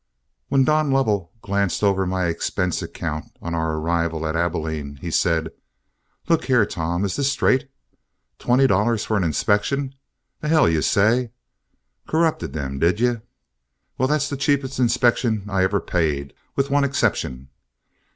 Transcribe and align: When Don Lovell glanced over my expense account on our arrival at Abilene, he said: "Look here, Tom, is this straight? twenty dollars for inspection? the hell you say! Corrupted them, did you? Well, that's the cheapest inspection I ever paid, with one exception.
When 0.47 0.63
Don 0.63 0.89
Lovell 0.89 1.31
glanced 1.43 1.83
over 1.83 2.07
my 2.07 2.25
expense 2.25 2.81
account 2.81 3.25
on 3.39 3.53
our 3.53 3.77
arrival 3.77 4.25
at 4.25 4.35
Abilene, 4.35 4.95
he 4.95 5.11
said: 5.11 5.51
"Look 6.27 6.45
here, 6.45 6.65
Tom, 6.65 7.05
is 7.05 7.17
this 7.17 7.31
straight? 7.31 7.69
twenty 8.39 8.65
dollars 8.65 9.05
for 9.05 9.15
inspection? 9.23 9.93
the 10.39 10.47
hell 10.47 10.67
you 10.67 10.81
say! 10.81 11.29
Corrupted 12.07 12.51
them, 12.53 12.79
did 12.79 12.99
you? 12.99 13.21
Well, 13.99 14.07
that's 14.07 14.27
the 14.27 14.37
cheapest 14.37 14.79
inspection 14.79 15.43
I 15.47 15.63
ever 15.63 15.79
paid, 15.79 16.33
with 16.55 16.71
one 16.71 16.83
exception. 16.83 17.49